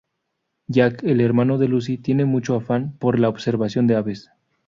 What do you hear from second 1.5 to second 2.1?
de Lucy,